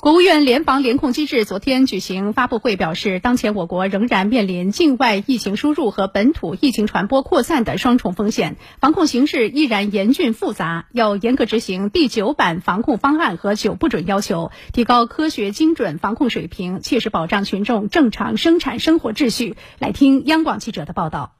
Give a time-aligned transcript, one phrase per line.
[0.00, 19.54] 国务院联防联控机制昨天举行发布会表示，当前我国仍然面临境外疫情输入和本土疫情传播扩散的双重风险，防控形势依然严峻复杂，要严格执行第九版防控方案和九不准要求，提高科学精准防控水平，切实保障群众正常生产生活秩序。
[19.78, 21.34] 来听央广记者的报道。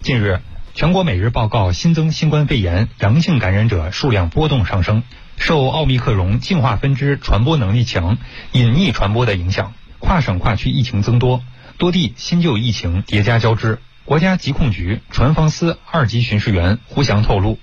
[0.00, 0.40] 近日，
[0.74, 5.04] 全国每日报告新增新冠肺炎阳性感染者数量波动上升。
[5.40, 8.18] 受奥密克戎进化分支传播能力强、
[8.52, 11.42] 隐匿传播的影响，跨省跨区疫情增多，
[11.78, 13.80] 多地新旧疫情叠加交织。
[14.04, 17.58] 国家疾控局船防司二级巡视员胡翔透露，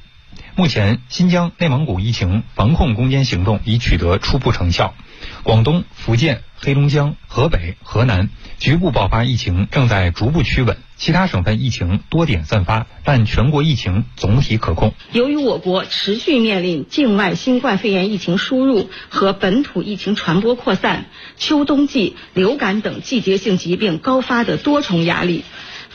[0.57, 4.95] 目前新疆、内蒙古疫情防控攻坚行动已取得初步成效，
[5.43, 6.41] 广东、福建。
[6.59, 14.95] 黑龙江、河北、河南局部爆发疫情正在逐步趋稳，其他省份疫情多点散发，但全国疫情总体可控。
[15.11, 21.05] 由于我国持续面临境外新冠肺炎疫情输入和本土疫情传播扩散、
[21.37, 25.45] 秋冬季流感等季节性疾病高发的多重压力，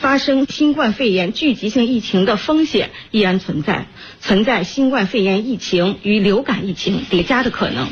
[0.03, 3.87] 发生新冠肺炎聚集性疫情的风险依然存在，
[4.21, 7.89] 存在新冠肺炎疫情与流感疫情叠加的可能。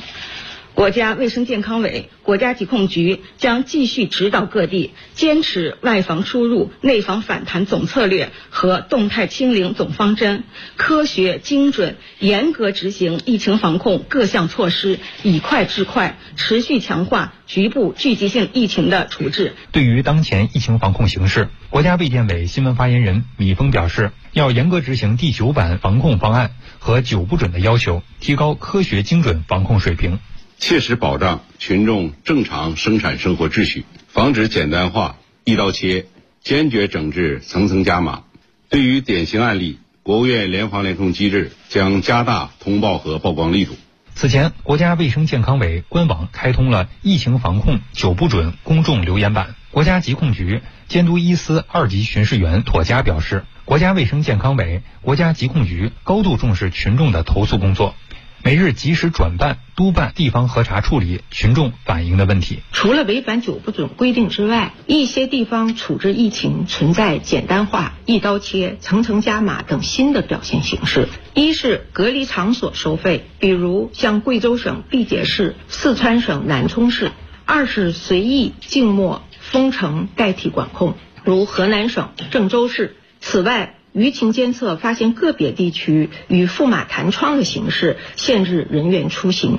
[0.80, 10.44] 国家卫生健康委、国家疾控局将继续指导各地，坚持外防输入、内防反弹总策略和动态清零总方针，
[10.76, 19.52] 科学精准、严格执行疫情防控各项措施，以快制快，持续强化局部聚集性疫情的处置。
[19.72, 30.18] 对于当前疫情防控形势，国家卫健委新闻发言人米峰表示，要严格执行第九版防控方案和九不准的要求，提高科学精准防控水平。
[30.60, 36.04] 切实保障群众正常生产生活秩序，防止简单化、一刀切，
[36.42, 38.24] 坚决整治层层加码。
[38.68, 43.74] 对于典型案例，国务院联防联控机制将加大通报和曝光力度。
[44.14, 49.54] 此前，国家卫生健康委官网开通了疫情防控九不准公众留言板。
[49.70, 57.94] 国家疾控局监督一司二级巡视员妥佳表示，国家卫生健康委、国家疾控局高度重视群众的投诉工作。
[58.42, 62.60] 每日及时转办、督办地方核查处理群众反映的问题。
[62.72, 71.08] 除了违反九不准规定之外，一些地方处置疫情存在简单化、一刀切、层层加码等新的表现形式。
[71.34, 77.10] 一是隔离场所收费，比如像贵州省毕节市、四川省南充市；
[77.44, 82.96] 二是随意静默、封城代替管控，如河南省郑州市。
[83.20, 89.58] 此外，舆情监测发现个别地区以驸马弹窗的形式限制人员出行。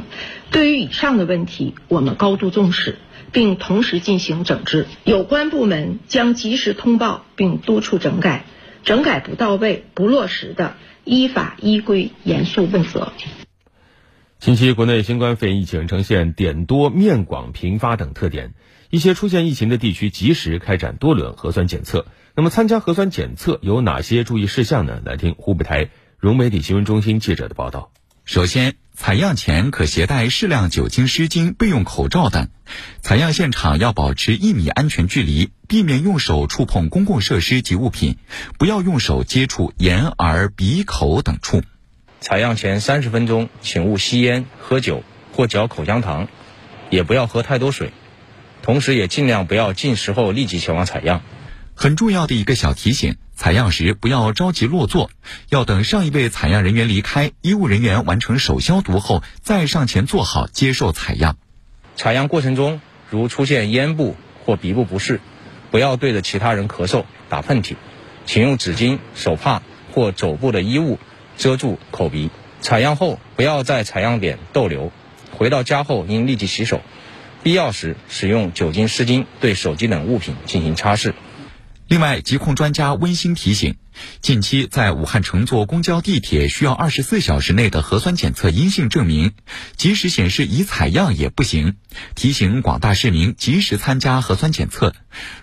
[0.51, 2.97] 对于以上的问题，我们高度重视，
[3.31, 4.87] 并同时进行整治。
[5.03, 8.45] 有关部门将及时通报并督促整改，
[8.83, 13.11] 整改不到位、不落实的，依法依规严肃问责。
[14.41, 18.55] 近期国内新冠肺炎疫情呈现点多面广频发等特点，
[18.89, 22.07] 一些出现疫情的地区及时开展多轮核酸检测。
[22.35, 24.99] 那么，参加核酸检测有哪些注意事项呢？
[25.05, 27.91] 来听湖北台融媒体新闻中心记者的报道。
[28.25, 32.49] 首先，采样前可携带适量酒精湿巾、备用口罩等。
[32.99, 38.17] 采样现场要保持一米安全距离，避免用手触碰公共设施及物品，
[38.57, 41.61] 不要用手接触眼、耳、鼻、口等处。
[42.21, 46.27] 采样前三十分钟，请勿吸烟、喝酒或嚼口香糖，
[46.91, 47.91] 也不要喝太多水，
[48.61, 51.23] 同时也尽量不要进食后立即前往采样。
[51.73, 55.09] 很重要的一个小提醒：采样时不要着急落座，
[55.49, 61.37] 要等上一位采样人员离开，医务人员完成手消毒后，再上前坐好接受采样。
[61.95, 64.15] 采样过程中，如出现咽部
[64.45, 65.21] 或鼻部不适，
[65.71, 67.77] 不要对着其他人咳嗽、打喷嚏，
[68.27, 70.99] 请用纸巾、手帕或肘部的衣物
[71.37, 72.29] 遮住口鼻。
[72.61, 74.91] 采样后不要在采样点逗留，
[75.31, 76.81] 回到家后应立即洗手，
[77.41, 81.13] 必要时使用酒精湿巾对手机等物品进行擦拭。
[81.87, 83.75] 另外，疾控专家温馨提醒：
[84.21, 89.33] 近期在武汉乘坐公交、地铁需要二十四小时内的核酸检测阴性证明，
[89.75, 91.75] 即使显示已采样也不行。
[92.15, 94.93] 提醒广大市民及时参加核酸检测，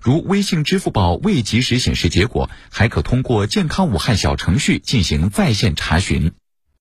[0.00, 6.32] 如微信、支付宝未及时显示结果，还可通过健康武汉小程序进行在线查询。